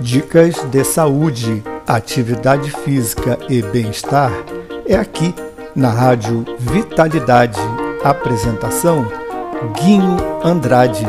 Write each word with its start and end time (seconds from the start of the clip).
Dicas 0.00 0.54
de 0.70 0.84
saúde, 0.84 1.62
atividade 1.86 2.70
física 2.70 3.38
e 3.48 3.62
bem-estar 3.62 4.30
é 4.86 4.94
aqui 4.94 5.34
na 5.74 5.90
Rádio 5.90 6.44
Vitalidade. 6.58 7.58
Apresentação: 8.04 9.06
Guinho 9.74 10.16
Andrade. 10.44 11.06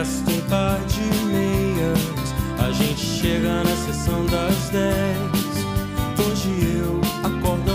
resta 0.00 0.30
um 0.30 0.40
tá 0.40 0.46
par 0.48 0.80
de 0.86 1.02
meias. 1.26 1.98
A 2.58 2.72
gente 2.72 3.00
chega 3.00 3.62
na 3.62 3.76
sessão 3.76 4.24
das 4.26 4.70
dez. 4.70 5.60
Hoje 6.18 6.78
eu 6.78 7.00
acordo 7.22 7.69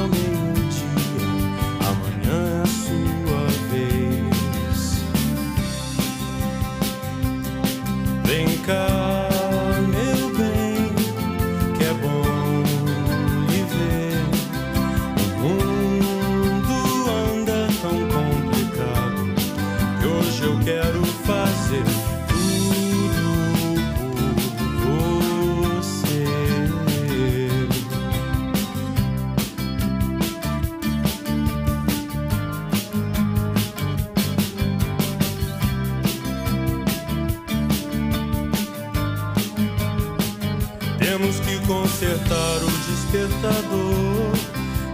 Temos 41.18 41.40
que 41.40 41.58
consertar 41.66 42.58
o 42.62 42.70
despertador 42.91 44.34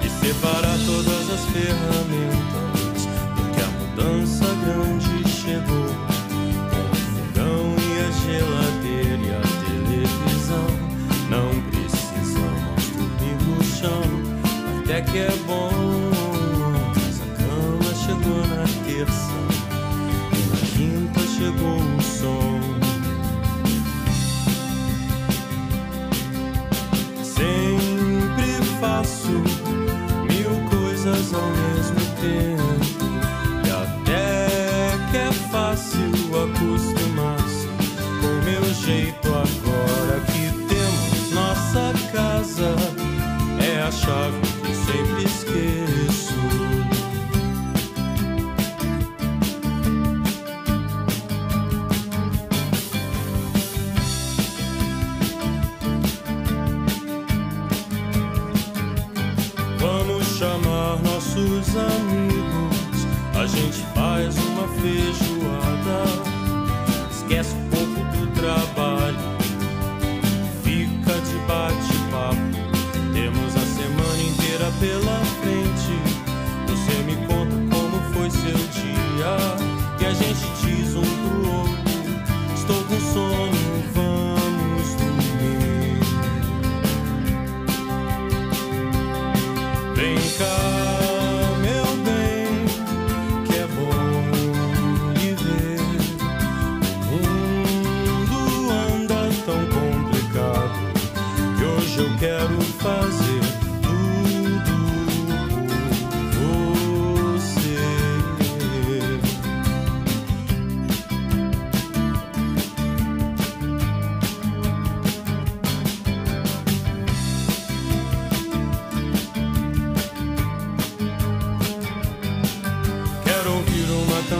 e 0.06 0.08
separar 0.24 0.78
todas 0.86 1.30
as 1.32 1.46
ferramentas. 1.48 2.51
drifting 32.22 32.51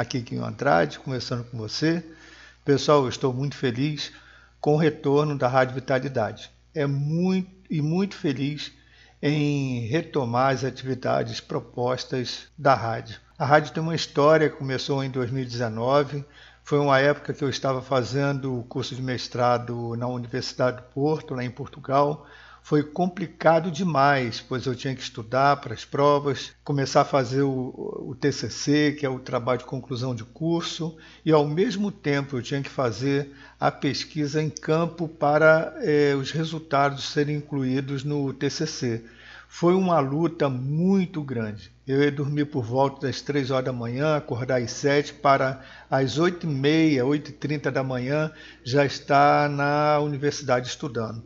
Aqui 0.00 0.22
Quinho 0.22 0.46
Andrade, 0.46 0.98
conversando 0.98 1.44
com 1.44 1.58
você. 1.58 2.02
Pessoal, 2.64 3.06
estou 3.06 3.34
muito 3.34 3.54
feliz 3.54 4.10
com 4.58 4.72
o 4.72 4.78
retorno 4.78 5.36
da 5.36 5.46
Rádio 5.46 5.74
Vitalidade. 5.74 6.50
É 6.74 6.86
muito 6.86 7.50
e 7.68 7.82
muito 7.82 8.16
feliz 8.16 8.72
em 9.20 9.80
retomar 9.88 10.54
as 10.54 10.64
atividades 10.64 11.38
propostas 11.38 12.48
da 12.56 12.74
rádio. 12.74 13.20
A 13.38 13.44
rádio 13.44 13.74
tem 13.74 13.82
uma 13.82 13.94
história, 13.94 14.48
começou 14.48 15.04
em 15.04 15.10
2019, 15.10 16.24
foi 16.64 16.78
uma 16.78 16.98
época 16.98 17.34
que 17.34 17.44
eu 17.44 17.50
estava 17.50 17.82
fazendo 17.82 18.58
o 18.58 18.64
curso 18.64 18.96
de 18.96 19.02
mestrado 19.02 19.94
na 19.98 20.06
Universidade 20.06 20.78
do 20.78 20.82
Porto, 20.94 21.34
lá 21.34 21.44
em 21.44 21.50
Portugal, 21.50 22.26
foi 22.62 22.82
complicado 22.82 23.70
demais, 23.70 24.40
pois 24.40 24.66
eu 24.66 24.74
tinha 24.74 24.94
que 24.94 25.02
estudar 25.02 25.56
para 25.56 25.74
as 25.74 25.84
provas, 25.84 26.52
começar 26.62 27.00
a 27.00 27.04
fazer 27.04 27.42
o, 27.42 28.06
o, 28.08 28.14
TCC, 28.14 28.96
que 28.98 29.04
é 29.04 29.08
o 29.08 29.18
trabalho 29.18 29.60
de 29.60 29.64
conclusão 29.64 30.14
de 30.14 30.24
curso, 30.24 30.96
e 31.24 31.32
ao 31.32 31.46
mesmo 31.46 31.90
tempo 31.90 32.36
eu 32.36 32.42
tinha 32.42 32.62
que 32.62 32.70
fazer 32.70 33.30
a 33.58 33.70
pesquisa 33.70 34.42
em 34.42 34.50
campo 34.50 35.08
para 35.08 35.74
eh, 35.80 36.14
os 36.14 36.30
resultados 36.30 37.10
serem 37.10 37.36
incluídos 37.36 38.04
no 38.04 38.32
TCC. 38.32 39.04
Foi 39.52 39.74
uma 39.74 39.98
luta 39.98 40.48
muito 40.48 41.24
grande. 41.24 41.72
Eu 41.84 42.00
ia 42.00 42.12
dormir 42.12 42.44
por 42.44 42.62
volta 42.62 43.08
das 43.08 43.20
3 43.20 43.50
horas 43.50 43.64
da 43.64 43.72
manhã, 43.72 44.14
acordar 44.14 44.62
às 44.62 44.70
7 44.70 45.14
para 45.14 45.60
às 45.90 46.18
8 46.18 46.46
e 46.46 46.48
meia, 46.48 47.04
8 47.04 47.30
e 47.30 47.32
30 47.32 47.72
da 47.72 47.82
manhã 47.82 48.30
já 48.62 48.86
estar 48.86 49.50
na 49.50 49.98
universidade 49.98 50.68
estudando. 50.68 51.24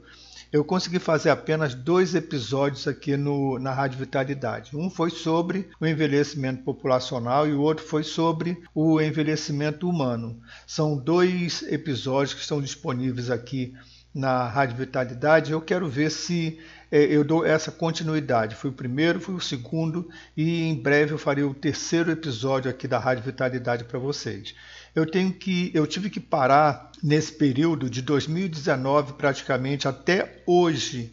Eu 0.55 0.65
consegui 0.65 1.01
fazer 1.01 1.31
apenas 1.31 1.75
dois 1.75 2.15
episódios 2.15 2.87
aqui 2.87 3.17
no, 3.17 3.59
na 3.59 3.73
Rádio 3.73 3.99
Vitalidade. 3.99 4.77
Um 4.77 4.89
foi 4.89 5.11
sobre 5.11 5.69
o 5.81 5.85
envelhecimento 5.85 6.63
populacional 6.63 7.49
e 7.49 7.53
o 7.53 7.61
outro 7.61 7.85
foi 7.85 8.05
sobre 8.05 8.63
o 8.73 9.01
envelhecimento 9.01 9.91
humano. 9.91 10.41
São 10.65 10.97
dois 10.97 11.63
episódios 11.63 12.35
que 12.35 12.41
estão 12.41 12.63
disponíveis 12.63 13.33
aqui 13.33 13.75
na 14.15 14.47
Rádio 14.47 14.77
Vitalidade. 14.77 15.51
Eu 15.51 15.61
quero 15.61 15.89
ver 15.89 16.09
se 16.09 16.61
é, 16.89 17.03
eu 17.03 17.25
dou 17.25 17.45
essa 17.45 17.73
continuidade. 17.73 18.55
Fui 18.55 18.71
o 18.71 18.75
primeiro, 18.75 19.19
fui 19.21 19.35
o 19.35 19.41
segundo 19.41 20.09
e 20.37 20.63
em 20.63 20.81
breve 20.81 21.13
eu 21.13 21.19
farei 21.19 21.43
o 21.43 21.53
terceiro 21.53 22.13
episódio 22.13 22.71
aqui 22.71 22.87
da 22.87 23.01
Rádio 23.01 23.25
Vitalidade 23.25 23.83
para 23.83 23.99
vocês. 23.99 24.55
Eu 24.95 25.05
tenho 25.05 25.33
que, 25.33 25.71
eu 25.75 25.87
tive 25.87 26.09
que 26.09 26.21
parar 26.21 26.93
nesse 27.03 27.33
período 27.33 27.91
de 27.91 28.01
2019 28.01 29.15
praticamente 29.15 29.89
até 29.89 30.43
hoje. 30.47 31.13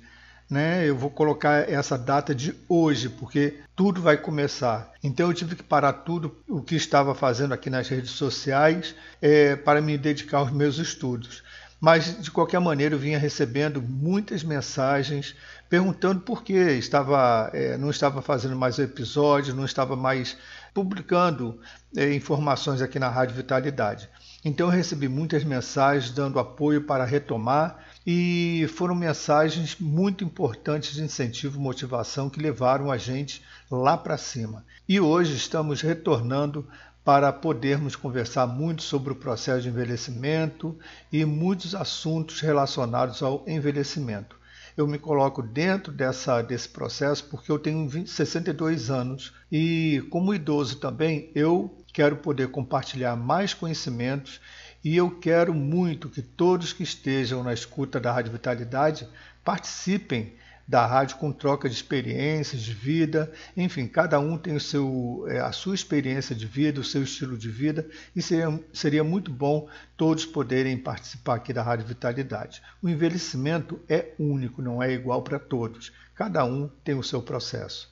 Né? 0.50 0.88
Eu 0.88 0.96
vou 0.96 1.10
colocar 1.10 1.70
essa 1.70 1.98
data 1.98 2.36
de 2.36 2.54
hoje, 2.70 3.10
porque 3.10 3.56
tudo 3.76 4.02
vai 4.02 4.18
começar. 4.18 4.92
Então 5.04 5.28
eu 5.28 5.34
tive 5.34 5.56
que 5.56 5.64
parar 5.64 5.94
tudo 5.94 6.38
o 6.48 6.62
que 6.62 6.76
estava 6.76 7.16
fazendo 7.16 7.54
aqui 7.54 7.70
nas 7.70 7.88
redes 7.88 8.12
sociais 8.12 8.94
é, 9.22 9.56
para 9.56 9.82
me 9.82 9.98
dedicar 9.98 10.40
aos 10.40 10.52
meus 10.52 10.78
estudos. 10.78 11.42
Mas 11.80 12.22
de 12.22 12.30
qualquer 12.30 12.60
maneira 12.60 12.94
eu 12.94 13.00
vinha 13.00 13.18
recebendo 13.18 13.82
muitas 13.82 14.44
mensagens 14.44 15.36
perguntando 15.72 16.20
por 16.20 16.44
que 16.44 16.54
estava, 16.54 17.50
é, 17.54 17.78
não 17.78 17.90
estava 17.90 18.22
fazendo 18.22 18.58
mais 18.58 18.78
episódios, 18.78 19.56
não 19.56 19.64
estava 19.64 19.96
mais 19.96 20.36
publicando 20.74 21.62
é, 21.96 22.14
informações 22.14 22.82
aqui 22.82 23.00
na 23.00 23.08
Rádio 23.08 23.38
Vitalidade. 23.38 24.10
Então 24.44 24.68
eu 24.68 24.72
recebi 24.74 25.08
muitas 25.08 25.46
mensagens 25.46 26.12
dando 26.12 26.40
apoio 26.40 26.82
para 26.82 27.06
retomar 27.06 27.86
e 28.06 28.70
foram 28.76 28.94
mensagens 28.94 29.78
muito 29.80 30.26
importantes 30.26 30.94
de 30.94 31.04
incentivo 31.04 31.58
motivação 31.58 32.30
que 32.30 32.42
levaram 32.42 32.92
a 32.92 32.98
gente 32.98 33.42
lá 33.72 33.96
para 33.96 34.18
cima. 34.18 34.66
E 34.90 35.00
hoje 35.00 35.38
estamos 35.38 35.80
retornando 35.80 36.68
para 37.02 37.32
podermos 37.32 37.96
conversar 37.96 38.46
muito 38.46 38.84
sobre 38.84 39.14
o 39.14 39.16
processo 39.16 39.62
de 39.62 39.70
envelhecimento 39.70 40.78
e 41.10 41.24
muitos 41.24 41.74
assuntos 41.74 42.42
relacionados 42.42 43.24
ao 43.24 43.46
envelhecimento 43.48 44.41
eu 44.76 44.88
me 44.88 44.98
coloco 44.98 45.42
dentro 45.42 45.92
dessa, 45.92 46.42
desse 46.42 46.70
processo 46.70 47.26
porque 47.26 47.52
eu 47.52 47.60
tenho 47.60 47.88
20, 47.88 48.10
62 48.10 48.90
anos. 48.90 49.34
E, 49.52 50.04
como 50.10 50.34
idoso 50.34 50.78
também, 50.78 51.32
eu 51.36 51.78
quero 51.94 52.18
poder 52.18 52.50
compartilhar 52.50 53.16
mais 53.16 53.54
conhecimentos 53.54 54.40
e 54.84 54.98
eu 54.98 55.12
quero 55.20 55.54
muito 55.54 56.10
que 56.10 56.22
todos 56.22 56.74
que 56.74 56.84
estejam 56.84 57.44
na 57.44 57.54
escuta 57.54 58.00
da 58.00 58.12
Rádio 58.12 58.32
Vitalidade 58.32 59.08
participem 59.44 60.34
da 60.68 60.86
rádio 60.86 61.18
com 61.18 61.32
troca 61.32 61.68
de 61.68 61.76
experiências 61.76 62.62
de 62.62 62.74
vida, 62.74 63.32
enfim, 63.56 63.88
cada 63.88 64.20
um 64.20 64.38
tem 64.38 64.56
o 64.56 64.60
seu, 64.60 65.26
é, 65.28 65.40
a 65.40 65.52
sua 65.52 65.76
experiência 65.76 66.36
de 66.36 66.46
vida, 66.46 66.80
o 66.80 66.84
seu 66.84 67.04
estilo 67.04 67.38
de 67.38 67.50
vida, 67.50 67.88
e 68.16 68.22
seria, 68.22 68.60
seria 68.74 69.04
muito 69.04 69.32
bom 69.32 69.68
todos 69.98 70.26
poderem 70.26 70.78
participar 70.78 71.36
aqui 71.36 71.54
da 71.54 71.62
Rádio 71.62 71.86
Vitalidade. 71.88 72.62
O 72.82 72.90
envelhecimento 72.90 73.80
é 73.88 74.14
único, 74.18 74.62
não 74.62 74.82
é 74.82 74.92
igual 74.92 75.22
para 75.22 75.40
todos, 75.40 75.92
cada 76.16 76.44
um 76.46 76.68
tem 76.84 76.96
o 76.96 77.04
seu 77.04 77.22
processo. 77.22 77.92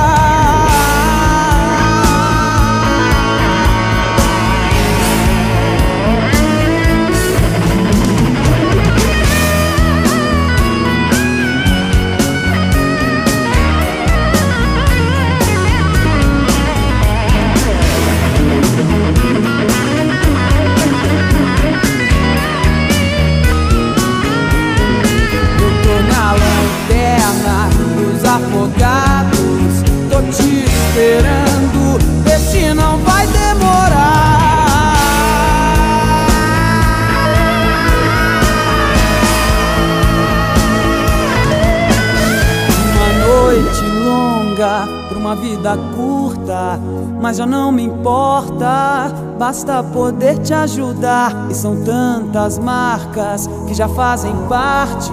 Uma 45.31 45.35
vida 45.35 45.77
curta, 45.95 46.77
mas 47.21 47.37
já 47.37 47.45
não 47.45 47.71
me 47.71 47.83
importa. 47.83 49.09
Basta 49.39 49.81
poder 49.81 50.37
te 50.39 50.53
ajudar. 50.53 51.47
E 51.49 51.53
são 51.53 51.83
tantas 51.83 52.59
marcas 52.59 53.47
que 53.65 53.73
já 53.73 53.87
fazem 53.87 54.35
parte 54.49 55.11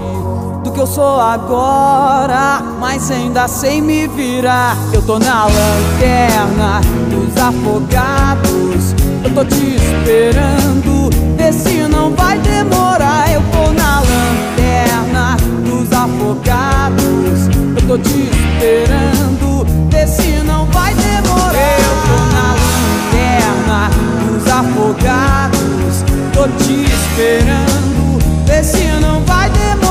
do 0.65 0.73
que 0.73 0.81
eu 0.81 0.87
sou 0.89 1.21
agora, 1.21 2.61
mas 2.81 3.09
ainda 3.13 3.47
sem 3.47 3.81
me 3.81 4.09
virar. 4.09 4.77
Eu 4.93 5.03
tô 5.03 5.21
na 5.21 5.45
lanterna 5.45 6.81
dos 7.11 7.41
afogados, 7.41 8.95
eu 9.23 9.33
tô 9.33 9.45
te 9.45 9.77
esperando, 9.77 11.11
vê 11.37 11.53
se 11.53 11.87
não 11.87 12.11
vai 12.11 12.39
demorar. 12.41 13.33
Eu 13.33 13.43
tô 13.53 13.71
na 13.73 14.01
lanterna 14.01 15.37
dos 15.65 15.93
afogados, 15.93 17.47
eu 17.77 17.87
tô 17.87 17.97
te 17.99 18.29
esperando, 18.29 19.18
se 20.07 20.43
não 20.45 20.67
vai 20.67 20.95
demorar. 20.95 21.55
Eu 21.55 21.95
tô 22.07 22.19
na 22.35 22.55
lanterna 22.65 23.91
dos 24.27 24.47
afogados, 24.47 26.05
tô 26.33 26.49
te 26.63 26.85
esperando, 26.85 28.19
vê 28.47 28.63
se 28.63 28.87
não 29.01 29.21
vai 29.25 29.51
demorar. 29.51 29.88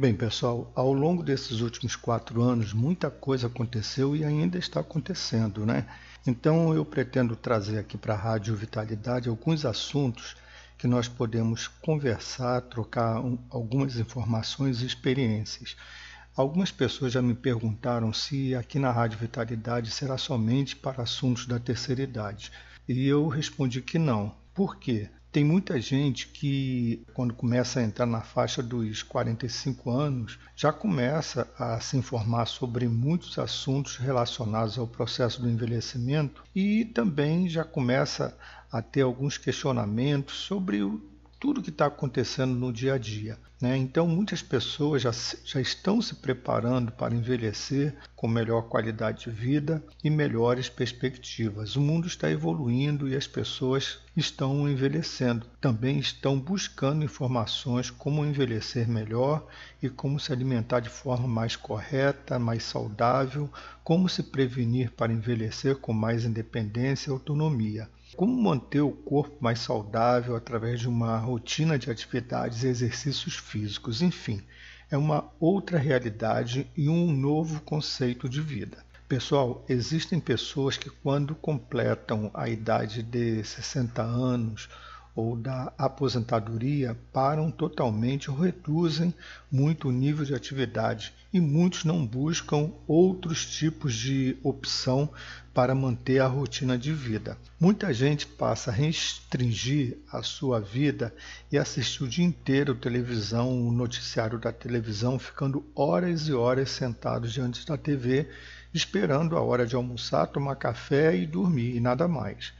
Bem, 0.00 0.14
pessoal, 0.14 0.70
ao 0.76 0.92
longo 0.92 1.24
desses 1.24 1.60
últimos 1.60 1.96
quatro 1.96 2.40
anos, 2.40 2.72
muita 2.72 3.10
coisa 3.10 3.48
aconteceu 3.48 4.14
e 4.14 4.24
ainda 4.24 4.56
está 4.56 4.78
acontecendo, 4.78 5.66
né? 5.66 5.88
Então, 6.24 6.72
eu 6.72 6.84
pretendo 6.84 7.34
trazer 7.34 7.80
aqui 7.80 7.98
para 7.98 8.14
a 8.14 8.16
Rádio 8.16 8.54
Vitalidade 8.54 9.28
alguns 9.28 9.64
assuntos 9.64 10.36
que 10.78 10.86
nós 10.86 11.08
podemos 11.08 11.66
conversar, 11.66 12.60
trocar 12.60 13.18
um, 13.20 13.36
algumas 13.50 13.96
informações 13.96 14.82
e 14.82 14.86
experiências. 14.86 15.76
Algumas 16.36 16.70
pessoas 16.70 17.12
já 17.12 17.20
me 17.20 17.34
perguntaram 17.34 18.12
se 18.12 18.54
aqui 18.54 18.78
na 18.78 18.92
Rádio 18.92 19.18
Vitalidade 19.18 19.90
será 19.90 20.16
somente 20.16 20.76
para 20.76 21.02
assuntos 21.02 21.44
da 21.44 21.58
terceira 21.58 22.02
idade. 22.02 22.52
E 22.88 23.04
eu 23.04 23.26
respondi 23.26 23.82
que 23.82 23.98
não. 23.98 24.32
Por 24.54 24.76
quê? 24.76 25.10
Tem 25.38 25.44
muita 25.44 25.80
gente 25.80 26.26
que, 26.26 27.06
quando 27.14 27.32
começa 27.32 27.78
a 27.78 27.84
entrar 27.84 28.06
na 28.06 28.20
faixa 28.20 28.60
dos 28.60 29.04
45 29.04 29.88
anos, 29.88 30.36
já 30.56 30.72
começa 30.72 31.48
a 31.56 31.78
se 31.78 31.96
informar 31.96 32.46
sobre 32.46 32.88
muitos 32.88 33.38
assuntos 33.38 33.98
relacionados 33.98 34.76
ao 34.76 34.88
processo 34.88 35.40
do 35.40 35.48
envelhecimento 35.48 36.42
e 36.52 36.84
também 36.86 37.48
já 37.48 37.62
começa 37.62 38.36
a 38.68 38.82
ter 38.82 39.02
alguns 39.02 39.38
questionamentos 39.38 40.38
sobre 40.38 40.82
tudo 41.40 41.62
que 41.62 41.70
está 41.70 41.86
acontecendo 41.86 42.54
no 42.54 42.72
dia 42.72 42.94
a 42.94 42.98
dia. 42.98 43.38
Né? 43.60 43.76
Então, 43.76 44.06
muitas 44.06 44.40
pessoas 44.40 45.02
já, 45.02 45.10
já 45.44 45.60
estão 45.60 46.00
se 46.00 46.14
preparando 46.14 46.92
para 46.92 47.14
envelhecer 47.14 47.94
com 48.14 48.28
melhor 48.28 48.62
qualidade 48.62 49.24
de 49.24 49.30
vida 49.30 49.82
e 50.02 50.10
melhores 50.10 50.68
perspectivas. 50.68 51.74
O 51.74 51.80
mundo 51.80 52.06
está 52.06 52.30
evoluindo 52.30 53.08
e 53.08 53.16
as 53.16 53.26
pessoas 53.26 53.98
estão 54.16 54.68
envelhecendo. 54.68 55.46
Também 55.60 55.98
estão 55.98 56.38
buscando 56.38 57.04
informações 57.04 57.90
como 57.90 58.24
envelhecer 58.24 58.88
melhor 58.88 59.46
e 59.82 59.88
como 59.88 60.20
se 60.20 60.32
alimentar 60.32 60.80
de 60.80 60.88
forma 60.88 61.26
mais 61.26 61.56
correta, 61.56 62.38
mais 62.38 62.62
saudável, 62.62 63.50
como 63.82 64.08
se 64.08 64.22
prevenir 64.22 64.92
para 64.92 65.12
envelhecer 65.12 65.76
com 65.76 65.92
mais 65.92 66.24
independência 66.24 67.10
e 67.10 67.12
autonomia. 67.12 67.88
Como 68.18 68.36
manter 68.36 68.80
o 68.80 68.90
corpo 68.90 69.36
mais 69.38 69.60
saudável 69.60 70.34
através 70.34 70.80
de 70.80 70.88
uma 70.88 71.16
rotina 71.18 71.78
de 71.78 71.88
atividades 71.88 72.64
e 72.64 72.66
exercícios 72.66 73.36
físicos, 73.36 74.02
enfim, 74.02 74.42
é 74.90 74.98
uma 74.98 75.30
outra 75.38 75.78
realidade 75.78 76.68
e 76.76 76.88
um 76.88 77.12
novo 77.12 77.60
conceito 77.60 78.28
de 78.28 78.40
vida. 78.40 78.84
Pessoal, 79.08 79.64
existem 79.68 80.18
pessoas 80.18 80.76
que, 80.76 80.90
quando 80.90 81.32
completam 81.36 82.28
a 82.34 82.48
idade 82.48 83.04
de 83.04 83.44
60 83.44 84.02
anos 84.02 84.68
ou 85.14 85.36
da 85.36 85.72
aposentadoria 85.78 86.98
param 87.12 87.52
totalmente 87.52 88.30
ou 88.32 88.36
reduzem 88.36 89.14
muito 89.50 89.88
o 89.88 89.92
nível 89.92 90.24
de 90.24 90.34
atividade 90.34 91.12
e 91.32 91.40
muitos 91.40 91.84
não 91.84 92.04
buscam 92.04 92.72
outros 92.86 93.46
tipos 93.46 93.94
de 93.94 94.36
opção 94.42 95.08
para 95.58 95.74
manter 95.74 96.20
a 96.20 96.28
rotina 96.28 96.78
de 96.78 96.92
vida. 96.92 97.36
Muita 97.58 97.92
gente 97.92 98.24
passa 98.24 98.70
a 98.70 98.72
restringir 98.72 99.98
a 100.08 100.22
sua 100.22 100.60
vida 100.60 101.12
e 101.50 101.58
assistir 101.58 102.04
o 102.04 102.08
dia 102.08 102.24
inteiro 102.24 102.76
televisão, 102.76 103.66
o 103.66 103.72
noticiário 103.72 104.38
da 104.38 104.52
televisão, 104.52 105.18
ficando 105.18 105.66
horas 105.74 106.28
e 106.28 106.32
horas 106.32 106.70
sentados 106.70 107.32
diante 107.32 107.66
da 107.66 107.76
TV, 107.76 108.28
esperando 108.72 109.36
a 109.36 109.42
hora 109.42 109.66
de 109.66 109.74
almoçar, 109.74 110.28
tomar 110.28 110.54
café 110.54 111.16
e 111.16 111.26
dormir 111.26 111.74
e 111.74 111.80
nada 111.80 112.06
mais. 112.06 112.52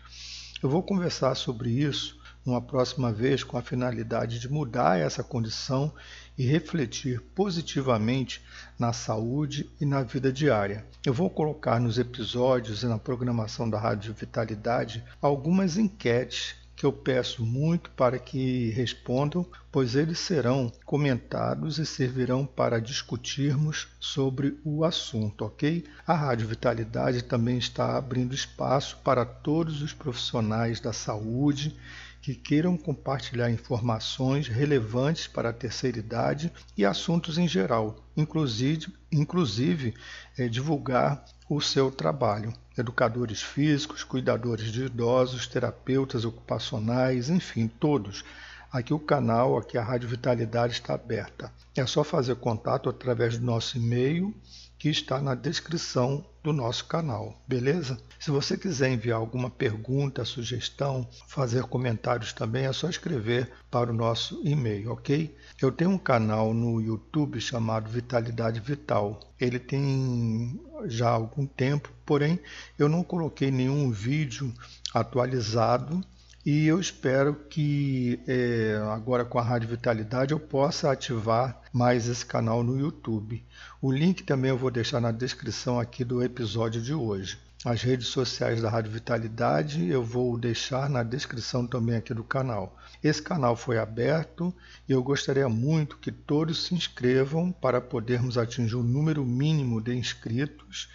Eu 0.60 0.68
vou 0.68 0.82
conversar 0.82 1.36
sobre 1.36 1.70
isso 1.70 2.18
numa 2.44 2.60
próxima 2.60 3.12
vez 3.12 3.44
com 3.44 3.56
a 3.56 3.62
finalidade 3.62 4.40
de 4.40 4.50
mudar 4.50 4.98
essa 4.98 5.22
condição 5.22 5.94
e 6.38 6.46
refletir 6.46 7.20
positivamente 7.34 8.40
na 8.78 8.92
saúde 8.92 9.68
e 9.80 9.84
na 9.84 10.02
vida 10.04 10.32
diária. 10.32 10.86
Eu 11.04 11.12
vou 11.12 11.28
colocar 11.28 11.80
nos 11.80 11.98
episódios 11.98 12.84
e 12.84 12.86
na 12.86 12.98
programação 12.98 13.68
da 13.68 13.78
Rádio 13.78 14.14
Vitalidade 14.14 15.04
algumas 15.20 15.76
enquetes 15.76 16.54
que 16.78 16.86
eu 16.86 16.92
peço 16.92 17.44
muito 17.44 17.90
para 17.90 18.20
que 18.20 18.70
respondam, 18.70 19.44
pois 19.72 19.96
eles 19.96 20.20
serão 20.20 20.70
comentados 20.86 21.78
e 21.78 21.84
servirão 21.84 22.46
para 22.46 22.80
discutirmos 22.80 23.88
sobre 23.98 24.56
o 24.64 24.84
assunto, 24.84 25.44
ok? 25.44 25.84
A 26.06 26.14
Rádio 26.14 26.46
Vitalidade 26.46 27.24
também 27.24 27.58
está 27.58 27.96
abrindo 27.96 28.32
espaço 28.32 28.96
para 29.02 29.24
todos 29.24 29.82
os 29.82 29.92
profissionais 29.92 30.78
da 30.78 30.92
saúde 30.92 31.76
que 32.20 32.34
queiram 32.34 32.76
compartilhar 32.76 33.50
informações 33.50 34.48
relevantes 34.48 35.26
para 35.26 35.50
a 35.50 35.52
terceira 35.52 35.98
idade 35.98 36.52
e 36.76 36.84
assuntos 36.84 37.38
em 37.38 37.46
geral, 37.46 37.96
inclusive, 38.16 38.92
inclusive 39.10 39.94
é, 40.36 40.48
divulgar 40.48 41.24
o 41.48 41.60
seu 41.60 41.90
trabalho. 41.90 42.52
Educadores 42.76 43.42
físicos, 43.42 44.04
cuidadores 44.04 44.70
de 44.70 44.84
idosos, 44.84 45.46
terapeutas 45.46 46.24
ocupacionais, 46.24 47.30
enfim, 47.30 47.66
todos. 47.66 48.24
Aqui 48.70 48.92
o 48.92 48.98
canal, 48.98 49.56
aqui 49.56 49.78
a 49.78 49.82
Rádio 49.82 50.08
Vitalidade 50.08 50.74
está 50.74 50.94
aberta. 50.94 51.50
É 51.74 51.86
só 51.86 52.04
fazer 52.04 52.36
contato 52.36 52.88
através 52.90 53.38
do 53.38 53.44
nosso 53.44 53.78
e-mail 53.78 54.34
que 54.78 54.88
está 54.88 55.20
na 55.20 55.34
descrição 55.34 56.24
do 56.42 56.52
nosso 56.52 56.84
canal, 56.86 57.42
beleza? 57.46 57.98
Se 58.18 58.30
você 58.30 58.56
quiser 58.56 58.90
enviar 58.90 59.18
alguma 59.18 59.50
pergunta, 59.50 60.24
sugestão, 60.24 61.06
fazer 61.26 61.64
comentários 61.64 62.32
também, 62.32 62.64
é 62.64 62.72
só 62.72 62.88
escrever 62.88 63.50
para 63.70 63.90
o 63.90 63.94
nosso 63.94 64.40
e-mail, 64.44 64.92
ok? 64.92 65.36
Eu 65.60 65.72
tenho 65.72 65.90
um 65.90 65.98
canal 65.98 66.54
no 66.54 66.80
YouTube 66.80 67.40
chamado 67.40 67.90
Vitalidade 67.90 68.60
Vital. 68.60 69.20
Ele 69.38 69.58
tem 69.58 70.60
já 70.86 71.10
algum 71.10 71.44
tempo, 71.44 71.92
porém 72.06 72.38
eu 72.78 72.88
não 72.88 73.02
coloquei 73.02 73.50
nenhum 73.50 73.90
vídeo 73.90 74.54
atualizado 74.94 76.00
e 76.46 76.66
eu 76.66 76.80
espero 76.80 77.34
que 77.34 78.20
é, 78.26 78.80
agora 78.90 79.24
com 79.24 79.38
a 79.38 79.42
Rádio 79.42 79.68
Vitalidade 79.68 80.32
eu 80.32 80.40
possa 80.40 80.90
ativar 80.90 81.60
mais 81.78 82.08
esse 82.08 82.26
canal 82.26 82.64
no 82.64 82.76
YouTube. 82.76 83.40
O 83.80 83.92
link 83.92 84.24
também 84.24 84.50
eu 84.50 84.58
vou 84.58 84.68
deixar 84.68 85.00
na 85.00 85.12
descrição 85.12 85.78
aqui 85.78 86.02
do 86.02 86.20
episódio 86.20 86.82
de 86.82 86.92
hoje. 86.92 87.38
As 87.64 87.82
redes 87.82 88.08
sociais 88.08 88.60
da 88.60 88.68
Rádio 88.68 88.90
Vitalidade 88.90 89.88
eu 89.88 90.02
vou 90.02 90.36
deixar 90.36 90.90
na 90.90 91.04
descrição 91.04 91.68
também 91.68 91.94
aqui 91.94 92.12
do 92.12 92.24
canal. 92.24 92.76
Esse 93.00 93.22
canal 93.22 93.54
foi 93.54 93.78
aberto 93.78 94.52
e 94.88 94.92
eu 94.92 95.00
gostaria 95.04 95.48
muito 95.48 95.98
que 95.98 96.10
todos 96.10 96.64
se 96.66 96.74
inscrevam 96.74 97.52
para 97.52 97.80
podermos 97.80 98.36
atingir 98.36 98.74
o 98.74 98.82
número 98.82 99.24
mínimo 99.24 99.80
de 99.80 99.94
inscritos 99.94 100.88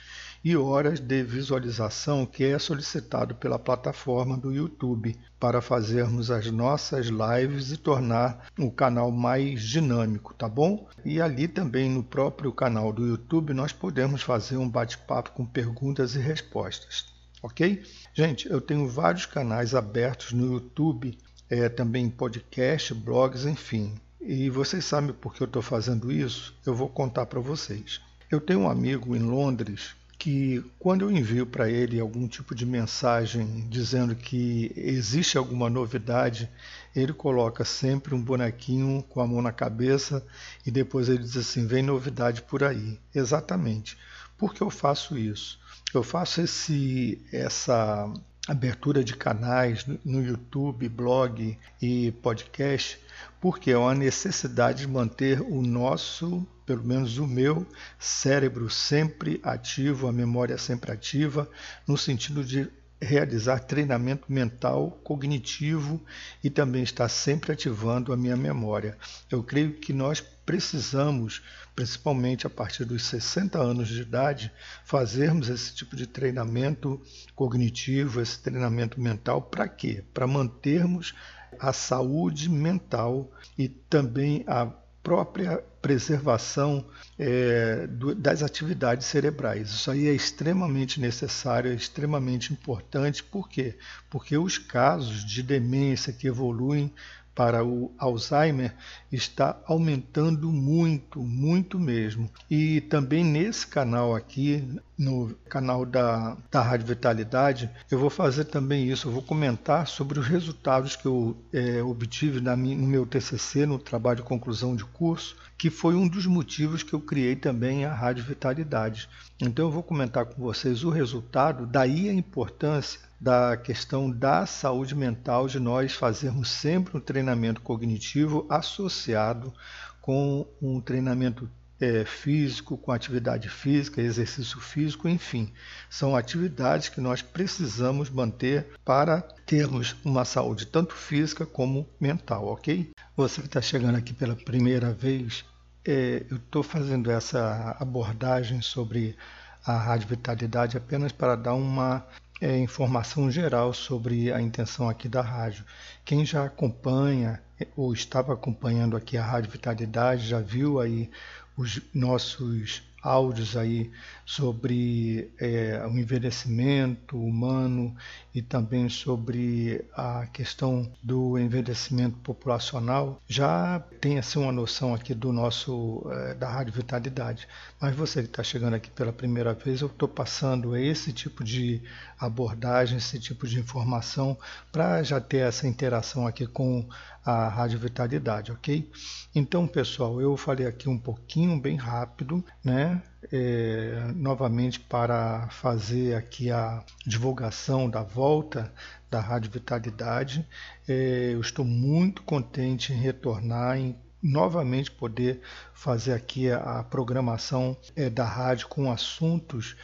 e 0.44 0.58
horas 0.58 1.00
de 1.00 1.24
visualização 1.24 2.26
que 2.26 2.44
é 2.44 2.60
solicitado 2.60 3.34
pela 3.36 3.58
plataforma 3.58 4.36
do 4.36 4.52
YouTube 4.52 5.16
para 5.40 5.62
fazermos 5.62 6.30
as 6.30 6.52
nossas 6.52 7.08
lives 7.08 7.72
e 7.72 7.78
tornar 7.78 8.48
o 8.60 8.70
canal 8.70 9.10
mais 9.10 9.64
dinâmico, 9.64 10.34
tá 10.34 10.50
bom? 10.50 10.90
E 11.06 11.22
ali 11.22 11.48
também 11.48 11.90
no 11.90 12.04
próprio 12.04 12.52
canal 12.52 12.92
do 12.92 13.08
YouTube 13.08 13.54
nós 13.54 13.72
podemos 13.72 14.22
fazer 14.22 14.58
um 14.58 14.68
bate-papo 14.68 15.32
com 15.32 15.46
perguntas 15.46 16.16
e 16.16 16.20
respostas, 16.20 17.06
ok? 17.42 17.82
Gente, 18.14 18.50
eu 18.50 18.60
tenho 18.60 18.86
vários 18.88 19.26
canais 19.26 19.74
abertos 19.74 20.34
no 20.34 20.54
YouTube, 20.54 21.18
é, 21.50 21.70
também 21.70 22.10
podcast, 22.10 22.94
blogs, 22.94 23.46
enfim. 23.46 23.94
E 24.20 24.50
vocês 24.50 24.84
sabem 24.84 25.14
por 25.14 25.34
que 25.34 25.42
eu 25.42 25.46
estou 25.46 25.62
fazendo 25.62 26.12
isso? 26.12 26.54
Eu 26.66 26.74
vou 26.74 26.90
contar 26.90 27.26
para 27.26 27.40
vocês. 27.40 28.02
Eu 28.32 28.42
tenho 28.42 28.62
um 28.62 28.70
amigo 28.70 29.16
em 29.16 29.20
Londres 29.20 29.96
que 30.24 30.64
quando 30.80 31.02
eu 31.02 31.12
envio 31.12 31.46
para 31.46 31.70
ele 31.70 32.00
algum 32.00 32.30
tipo 32.30 32.56
de 32.56 32.66
mensagem 32.66 33.68
dizendo 33.68 34.16
que 34.16 34.72
existe 34.74 35.38
alguma 35.38 35.70
novidade, 35.70 36.50
ele 36.96 37.12
coloca 37.12 37.66
sempre 37.66 38.16
um 38.16 38.22
bonequinho 38.22 39.04
com 39.10 39.20
a 39.20 39.28
mão 39.28 39.42
na 39.42 39.52
cabeça 39.52 40.26
e 40.66 40.72
depois 40.72 41.10
ele 41.10 41.18
diz 41.18 41.36
assim: 41.36 41.68
vem 41.68 41.84
novidade 41.84 42.42
por 42.42 42.64
aí. 42.64 42.98
Exatamente. 43.14 43.98
Por 44.38 44.54
que 44.54 44.62
eu 44.62 44.70
faço 44.70 45.18
isso? 45.18 45.60
Eu 45.94 46.04
faço 46.04 46.40
esse, 46.40 47.22
essa 47.30 48.10
abertura 48.48 49.04
de 49.04 49.18
canais 49.18 49.86
no 50.06 50.24
YouTube, 50.24 50.88
blog 50.88 51.60
e 51.82 52.14
podcast, 52.22 52.98
porque 53.44 53.72
é 53.72 53.78
uma 53.78 53.94
necessidade 53.94 54.80
de 54.80 54.88
manter 54.88 55.42
o 55.42 55.62
nosso 55.62 56.48
pelo 56.66 56.82
menos 56.82 57.18
o 57.18 57.28
meu 57.28 57.68
cérebro 58.00 58.70
sempre 58.70 59.42
ativo, 59.44 60.08
a 60.08 60.14
memória 60.14 60.58
sempre 60.58 60.94
ativa, 60.94 61.50
no 61.86 61.98
sentido 61.98 62.42
de 62.42 62.72
realizar 63.02 63.60
treinamento 63.60 64.32
mental, 64.32 64.92
cognitivo 65.04 66.02
e 66.42 66.50
também 66.50 66.84
estar 66.84 67.10
sempre 67.10 67.52
ativando 67.52 68.14
a 68.14 68.18
minha 68.18 68.38
memória. 68.38 68.98
Eu 69.30 69.44
creio 69.44 69.74
que 69.74 69.92
nós 69.92 70.22
precisamos, 70.22 71.42
principalmente 71.76 72.48
a 72.48 72.50
partir 72.50 72.86
dos 72.86 73.04
60 73.08 73.60
anos 73.60 73.90
de 73.90 74.04
idade, 74.04 74.54
fazermos 74.86 75.50
esse 75.50 75.76
tipo 75.76 75.98
de 75.98 76.08
treinamento 76.08 77.02
cognitivo, 77.36 78.22
esse 78.22 78.40
treinamento 78.40 79.02
mental, 79.02 79.42
para 79.42 79.68
quê? 79.68 80.02
Para 80.14 80.26
mantermos 80.26 81.14
a 81.60 81.74
saúde 81.74 82.50
mental 82.50 83.32
e 83.58 83.68
também 83.68 84.44
a 84.48 84.66
própria 85.04 85.62
preservação 85.82 86.86
é, 87.20 87.86
do, 87.88 88.16
das 88.16 88.42
atividades 88.42 89.06
cerebrais. 89.06 89.70
Isso 89.70 89.92
aí 89.92 90.08
é 90.08 90.14
extremamente 90.14 91.00
necessário, 91.02 91.72
é 91.72 91.76
extremamente 91.76 92.54
importante. 92.54 93.22
Por 93.22 93.50
quê? 93.50 93.78
Porque 94.10 94.38
os 94.38 94.58
casos 94.58 95.26
de 95.26 95.44
demência 95.44 96.14
que 96.14 96.28
evoluem 96.28 96.92
para 97.36 97.66
o 97.66 97.92
Alzheimer 97.98 98.74
está 99.12 99.60
aumentando 99.66 100.52
muito, 100.52 101.22
muito 101.22 101.80
mesmo. 101.80 102.30
E 102.50 102.80
também 102.82 103.24
nesse 103.24 103.66
canal 103.66 104.16
aqui, 104.16 104.64
no 104.98 105.34
canal 105.50 105.86
da, 105.86 106.38
da 106.52 106.62
Rádio 106.62 106.88
Vitalidade, 106.88 107.70
eu 107.90 107.98
vou 107.98 108.10
fazer 108.10 108.46
também 108.46 108.90
isso. 108.90 109.08
Eu 109.08 109.12
vou 109.12 109.22
comentar 109.22 109.88
sobre 109.88 110.20
os 110.20 110.28
resultados 110.28 110.96
que 110.96 111.06
eu 111.06 111.36
é, 111.52 111.82
obtive 111.82 112.40
na 112.40 112.56
no 112.56 112.88
meu 112.88 113.06
TCC, 113.06 113.66
no 113.66 113.80
trabalho 113.80 114.18
de 114.18 114.24
conclusão 114.24 114.76
de 114.76 114.86
curso, 114.86 115.36
que 115.58 115.70
foi 115.70 115.96
um 115.96 116.08
dos 116.08 116.26
motivos 116.26 116.84
que 116.84 116.94
eu 116.94 117.00
criei 117.00 117.36
também 117.36 117.86
a 117.86 117.94
Rádio 117.94 118.24
Vitalidade. 118.24 119.10
Então 119.42 119.66
eu 119.66 119.72
vou 119.72 119.84
comentar 119.84 120.26
com 120.26 120.42
vocês 120.42 120.84
o 120.84 120.90
resultado, 120.90 121.66
daí 121.66 122.10
a 122.10 122.14
importância 122.14 123.00
da 123.20 123.56
questão 123.56 124.12
da 124.12 124.46
saúde 124.46 124.94
mental, 124.94 125.48
de 125.48 125.60
nós 125.60 125.94
fazermos 125.94 126.50
sempre 126.50 126.98
um 126.98 127.00
treinamento 127.00 127.62
cognitivo 127.62 128.46
associado 128.50 129.54
com 130.02 130.46
um 130.62 130.82
treinamento 130.82 131.50
é, 131.84 132.06
físico, 132.06 132.78
com 132.78 132.94
atividade 132.94 133.50
física, 133.50 134.02
exercício 134.02 134.58
físico, 134.62 135.10
enfim, 135.10 135.52
são 135.90 136.16
atividades 136.16 136.88
que 136.88 137.02
nós 137.02 137.22
precisamos 137.22 138.10
manter 138.10 138.68
para 138.86 139.22
termos 139.46 139.94
uma 140.06 140.24
saúde 140.24 140.66
tanto 140.66 140.96
física 140.96 141.46
como 141.46 141.86
mental, 142.00 142.48
ok? 142.48 142.90
Você 143.18 143.42
que 143.42 143.48
está 143.48 143.62
chegando 143.62 143.98
aqui 143.98 144.14
pela 144.14 144.34
primeira 144.34 144.94
vez, 144.94 145.44
é, 145.86 146.26
eu 146.32 146.38
estou 146.38 146.64
fazendo 146.64 147.12
essa 147.12 147.76
abordagem 147.78 148.62
sobre 148.62 149.18
a 149.66 149.78
rádio 149.78 150.08
vitalidade 150.08 150.78
apenas 150.78 151.12
para 151.12 151.36
dar 151.36 151.54
uma 151.54 152.08
é, 152.40 152.58
informação 152.60 153.30
geral 153.30 153.74
sobre 153.74 154.32
a 154.32 154.42
intenção 154.42 154.88
aqui 154.88 155.10
da 155.10 155.22
rádio. 155.22 155.66
Quem 156.06 156.26
já 156.26 156.46
acompanha 156.46 157.42
é, 157.60 157.68
ou 157.76 157.94
estava 157.94 158.34
acompanhando 158.34 158.98
aqui 158.98 159.18
a 159.18 159.24
Rádio 159.24 159.52
Vitalidade 159.52 160.28
já 160.28 160.40
viu 160.40 160.80
aí 160.80 161.10
os 161.56 161.82
nossos 161.94 162.82
áudios 163.02 163.58
aí 163.58 163.92
sobre 164.26 165.32
é, 165.38 165.86
o 165.86 165.98
envelhecimento 165.98 167.18
humano 167.18 167.96
e 168.34 168.42
também 168.42 168.90
sobre 168.90 169.86
a 169.94 170.26
questão 170.28 170.92
do 171.02 171.38
envelhecimento 171.38 172.18
populacional, 172.18 173.22
já 173.28 173.80
tem 174.02 174.18
assim 174.18 174.40
uma 174.40 174.52
noção 174.52 174.94
aqui 174.94 175.14
do 175.14 175.32
nosso 175.32 176.06
é, 176.12 176.34
da 176.34 176.50
Rádio 176.50 176.74
Vitalidade. 176.74 177.48
Mas 177.80 177.96
você 177.96 178.22
que 178.24 178.30
está 178.30 178.44
chegando 178.44 178.74
aqui 178.74 178.90
pela 178.90 179.14
primeira 179.14 179.54
vez, 179.54 179.82
eu 179.82 179.88
estou 179.88 180.08
passando 180.08 180.76
esse 180.76 181.14
tipo 181.14 181.44
de 181.44 181.82
abordagem, 182.20 182.98
esse 182.98 183.20
tipo 183.20 183.48
de 183.48 183.60
informação 183.60 184.38
para 184.72 185.04
já 185.04 185.22
ter 185.22 185.48
essa 185.48 185.68
interação 185.68 186.26
aqui 186.26 186.48
com 186.48 186.88
a 187.26 187.48
Rádio 187.48 187.80
Vitalidade, 187.80 188.52
ok? 188.52 188.92
Então, 189.34 189.68
pessoal, 189.68 190.20
eu 190.20 190.36
falei 190.36 190.68
aqui 190.68 190.90
um 190.90 190.98
pouquinho, 190.98 191.60
bem 191.60 191.76
rápido, 191.78 192.44
né? 192.64 193.02
É, 193.32 194.12
novamente 194.16 194.80
para 194.80 195.48
fazer 195.50 196.16
aqui 196.16 196.52
a 196.52 196.84
divulgação 197.06 197.90
da 197.90 198.04
volta 198.04 198.74
da 199.10 199.20
Rádio 199.20 199.52
Vitalidade. 199.52 200.48
É, 200.88 201.32
eu 201.34 201.42
estou 201.42 201.64
muito 201.64 202.24
contente 202.24 202.92
em 202.92 202.98
retornar, 202.98 203.78
em 203.78 203.96
novamente 204.22 204.90
poder 204.90 205.42
fazer 205.74 206.14
aqui 206.14 206.50
a, 206.50 206.80
a 206.80 206.84
programação 206.84 207.78
é, 207.96 208.10
da 208.10 208.26
rádio 208.26 208.68
com 208.70 208.92
assuntos 208.92 209.76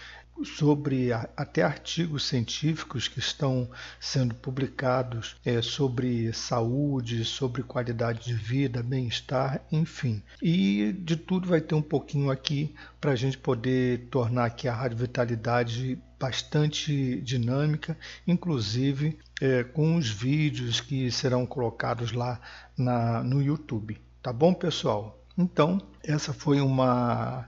sobre 0.43 1.12
até 1.13 1.63
artigos 1.63 2.25
científicos 2.25 3.08
que 3.08 3.19
estão 3.19 3.69
sendo 3.99 4.36
publicados 4.36 5.36
é, 5.45 5.62
sobre 5.62 6.32
saúde, 6.34 7.25
sobre 7.25 7.63
qualidade 7.63 8.25
de 8.25 8.34
vida, 8.34 8.82
bem-estar, 8.84 9.62
enfim. 9.71 10.21
E 10.41 10.93
de 10.99 11.15
tudo 11.15 11.47
vai 11.47 11.62
ter 11.62 11.75
um 11.75 11.82
pouquinho 11.82 12.32
aqui 12.32 12.73
para 12.99 13.12
a 13.12 13.15
gente 13.15 13.38
poder 13.38 14.08
tornar 14.10 14.45
aqui 14.45 14.67
a 14.67 14.73
Rádio 14.73 14.97
Vitalidade 14.97 16.02
bastante 16.19 17.21
dinâmica, 17.21 17.97
inclusive 18.28 19.17
é, 19.41 19.63
com 19.63 19.95
os 19.95 20.10
vídeos 20.10 20.82
que 20.82 21.10
serão 21.12 21.45
colocados 21.45 22.12
lá 22.12 22.41
na, 22.78 23.23
no 23.23 23.41
YouTube. 23.41 23.99
Tá 24.21 24.34
bom, 24.34 24.54
pessoal? 24.54 25.23
Então, 25.38 25.80
essa 26.04 26.34
foi 26.34 26.60
uma 26.60 27.47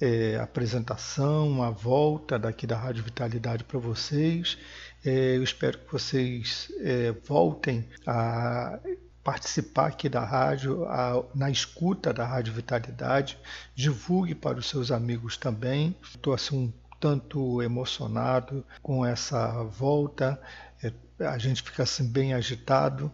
é, 0.00 0.36
apresentação, 0.36 1.62
a 1.62 1.70
volta 1.70 2.38
daqui 2.38 2.66
da 2.66 2.76
Rádio 2.76 3.04
Vitalidade 3.04 3.64
para 3.64 3.78
vocês. 3.78 4.56
É, 5.04 5.36
eu 5.36 5.42
espero 5.42 5.78
que 5.78 5.92
vocês 5.92 6.72
é, 6.78 7.12
voltem 7.26 7.86
a 8.06 8.78
participar 9.22 9.88
aqui 9.88 10.08
da 10.08 10.24
rádio, 10.24 10.84
a, 10.86 11.22
na 11.34 11.50
escuta 11.50 12.12
da 12.12 12.26
Rádio 12.26 12.54
Vitalidade, 12.54 13.38
divulgue 13.74 14.34
para 14.34 14.58
os 14.58 14.68
seus 14.68 14.90
amigos 14.90 15.36
também. 15.36 15.94
Estou 16.02 16.32
assim 16.32 16.56
um 16.56 16.72
tanto 16.98 17.62
emocionado 17.62 18.64
com 18.82 19.04
essa 19.04 19.62
volta, 19.64 20.40
a 21.18 21.38
gente 21.38 21.62
fica 21.62 21.82
assim 21.82 22.06
bem 22.06 22.34
agitado. 22.34 23.12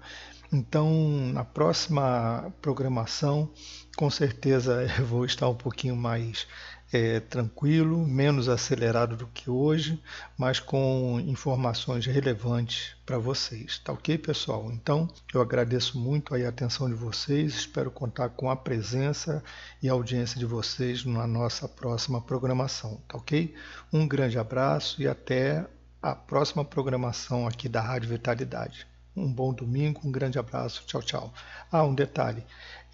Então, 0.52 0.90
na 1.32 1.44
próxima 1.44 2.52
programação, 2.62 3.50
com 3.96 4.08
certeza 4.08 4.86
eu 4.98 5.06
vou 5.06 5.24
estar 5.24 5.48
um 5.48 5.54
pouquinho 5.54 5.96
mais 5.96 6.46
é, 6.92 7.18
tranquilo, 7.18 8.06
menos 8.06 8.48
acelerado 8.48 9.16
do 9.16 9.26
que 9.26 9.50
hoje, 9.50 10.00
mas 10.38 10.60
com 10.60 11.20
informações 11.26 12.06
relevantes 12.06 12.96
para 13.04 13.18
vocês. 13.18 13.78
Tá 13.78 13.92
ok, 13.92 14.16
pessoal? 14.18 14.70
Então, 14.72 15.08
eu 15.34 15.40
agradeço 15.40 15.98
muito 15.98 16.34
a 16.34 16.48
atenção 16.48 16.88
de 16.88 16.94
vocês, 16.94 17.54
espero 17.54 17.90
contar 17.90 18.30
com 18.30 18.48
a 18.48 18.56
presença 18.56 19.42
e 19.82 19.88
audiência 19.88 20.38
de 20.38 20.46
vocês 20.46 21.04
na 21.04 21.26
nossa 21.26 21.68
próxima 21.68 22.20
programação. 22.20 23.00
Tá 23.08 23.18
ok? 23.18 23.54
Um 23.92 24.06
grande 24.06 24.38
abraço 24.38 25.02
e 25.02 25.08
até 25.08 25.66
a 26.10 26.14
próxima 26.14 26.64
programação 26.64 27.48
aqui 27.48 27.68
da 27.68 27.80
Rádio 27.80 28.10
Vitalidade. 28.10 28.86
Um 29.16 29.32
bom 29.32 29.52
domingo, 29.52 30.02
um 30.04 30.12
grande 30.12 30.38
abraço, 30.38 30.84
tchau, 30.86 31.02
tchau. 31.02 31.34
Ah, 31.70 31.82
um 31.82 31.94
detalhe: 31.94 32.44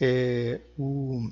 é, 0.01 0.61
o 0.79 1.31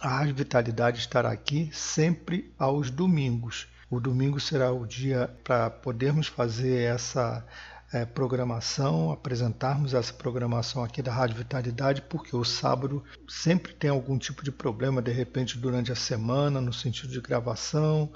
a 0.00 0.08
Rádio 0.08 0.34
Vitalidade 0.34 0.98
estará 0.98 1.30
aqui 1.30 1.70
sempre 1.72 2.52
aos 2.58 2.90
domingos. 2.90 3.68
O 3.88 4.00
domingo 4.00 4.40
será 4.40 4.72
o 4.72 4.86
dia 4.86 5.30
para 5.44 5.70
podermos 5.70 6.26
fazer 6.26 6.82
essa 6.82 7.46
é, 7.92 8.04
programação, 8.04 9.12
apresentarmos 9.12 9.94
essa 9.94 10.12
programação 10.12 10.82
aqui 10.82 11.02
da 11.02 11.12
Rádio 11.12 11.36
Vitalidade, 11.36 12.02
porque 12.02 12.34
o 12.34 12.44
sábado 12.44 13.04
sempre 13.28 13.72
tem 13.74 13.90
algum 13.90 14.18
tipo 14.18 14.42
de 14.42 14.50
problema, 14.50 15.02
de 15.02 15.12
repente, 15.12 15.58
durante 15.58 15.92
a 15.92 15.96
semana, 15.96 16.60
no 16.60 16.72
sentido 16.72 17.12
de 17.12 17.20
gravação. 17.20 18.10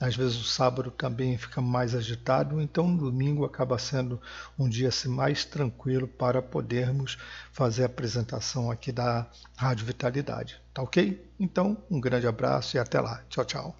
Às 0.00 0.16
vezes 0.16 0.36
o 0.40 0.44
sábado 0.44 0.90
também 0.90 1.36
fica 1.36 1.60
mais 1.60 1.94
agitado, 1.94 2.58
então 2.58 2.88
no 2.88 2.96
domingo 2.96 3.44
acaba 3.44 3.78
sendo 3.78 4.18
um 4.58 4.66
dia 4.66 4.88
assim, 4.88 5.10
mais 5.10 5.44
tranquilo 5.44 6.08
para 6.08 6.40
podermos 6.40 7.18
fazer 7.52 7.82
a 7.82 7.86
apresentação 7.86 8.70
aqui 8.70 8.90
da 8.90 9.26
Rádio 9.54 9.84
Vitalidade. 9.84 10.56
Tá 10.72 10.82
ok? 10.82 11.22
Então, 11.38 11.76
um 11.90 12.00
grande 12.00 12.26
abraço 12.26 12.78
e 12.78 12.80
até 12.80 12.98
lá. 12.98 13.20
Tchau, 13.28 13.44
tchau. 13.44 13.76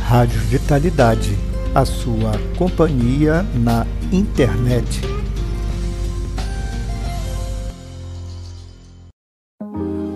Rádio 0.00 0.40
Vitalidade, 0.40 1.36
a 1.74 1.84
sua 1.84 2.32
companhia 2.56 3.42
na 3.54 3.86
internet. 4.10 5.02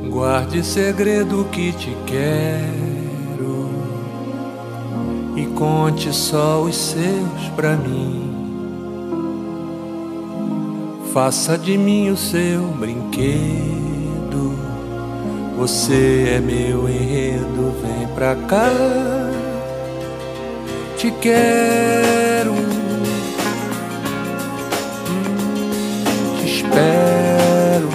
Guarde 0.09 0.65
segredo 0.65 1.45
que 1.51 1.75
te 1.75 1.95
quero 2.07 2.77
e 2.83 2.86
conte 5.57 6.15
só 6.15 6.63
os 6.63 6.77
seus 6.77 7.49
pra 7.57 7.77
mim. 7.77 8.33
Faça 11.13 11.59
de 11.59 11.77
mim 11.77 12.11
o 12.11 12.17
seu 12.17 12.63
brinquedo 12.79 13.77
você 15.57 16.35
é 16.37 16.39
meu 16.39 16.87
enredo, 16.87 17.75
vem 17.83 18.07
pra 18.09 18.37
cá. 18.37 18.71
Te 20.99 21.11
quero, 21.11 22.55
te 26.39 26.47
espero. 26.47 27.89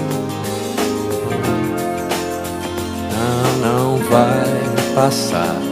Não, 3.13 3.57
não 3.59 3.97
vai 4.09 4.95
passar. 4.95 5.70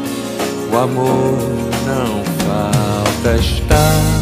O 0.72 0.78
amor 0.78 1.38
não 1.86 2.24
falta 2.46 3.36
estar. 3.36 4.19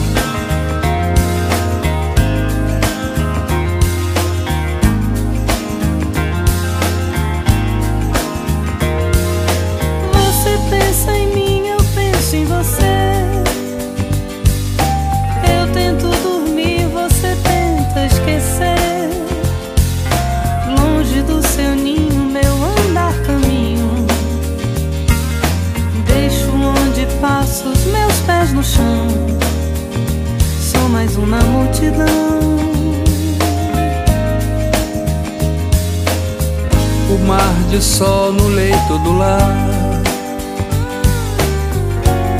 do 38.99 39.17
lar 39.17 39.67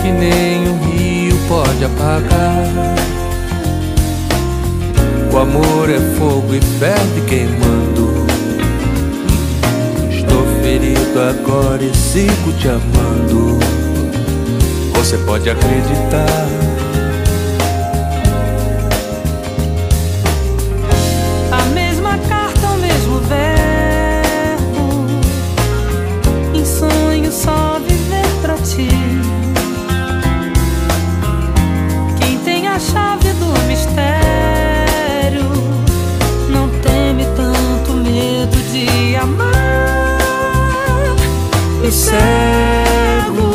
que 0.02 0.12
nem 0.12 0.70
um 0.70 0.80
rio 0.89 1.38
pode 1.48 1.84
apagar. 1.84 2.96
O 5.34 5.38
amor 5.38 5.89
é 5.89 6.00
fogo 6.17 6.56
e 6.56 6.62
ferve 6.80 7.22
queimando. 7.28 8.26
Estou 10.10 10.46
ferido 10.62 11.20
agora 11.20 11.84
e 11.84 11.93
sigo 11.96 12.54
te 12.54 12.70
amando. 12.70 13.60
Você 14.93 15.17
pode 15.20 15.50
acreditar. 15.50 16.66
enxergo. 42.08 43.52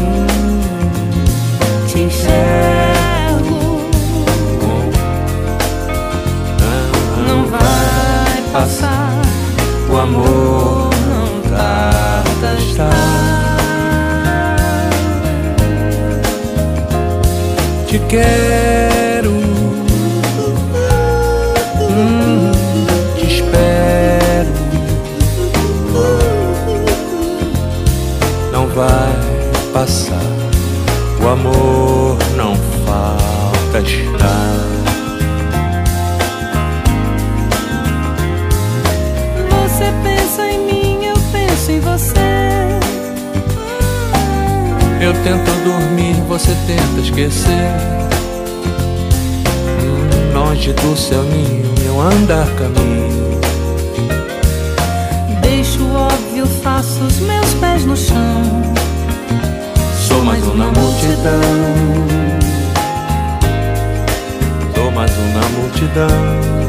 Hum. 0.00 0.26
Te 1.86 2.00
enxergo. 2.00 3.60
Não 7.26 7.46
vai 7.46 8.42
passar. 8.52 9.22
O 9.88 9.96
amor 9.96 10.90
não 11.08 11.40
tarda 11.50 12.54
está. 12.58 12.90
Te 17.86 17.98
quero. 18.08 18.73
passa, 29.84 30.18
o 31.22 31.28
amor 31.28 32.16
não 32.36 32.54
falta 32.86 33.80
estar. 33.80 34.64
Você 39.50 39.92
pensa 40.02 40.46
em 40.46 40.66
mim, 40.66 41.04
eu 41.04 41.16
penso 41.30 41.70
em 41.70 41.80
você. 41.80 42.78
Eu 45.02 45.12
tento 45.22 45.50
dormir, 45.64 46.14
você 46.28 46.56
tenta 46.66 47.00
esquecer. 47.02 47.70
Longe 50.32 50.72
do 50.72 50.96
seu 50.96 51.22
ninho, 51.24 52.00
andar 52.00 52.46
caminho. 52.56 53.38
Deixo 55.42 55.82
o 55.82 55.94
óbvio, 55.94 56.46
faço 56.62 57.04
os 57.04 57.20
meus 57.20 57.52
pés 57.54 57.84
no 57.84 57.94
chão 57.94 58.63
mais 60.24 60.42
um 60.46 60.54
na 60.54 60.66
multidão. 60.66 61.40
Sou 64.74 64.90
mais 64.90 65.10
um 65.18 65.32
na 65.34 65.48
multidão. 65.50 66.63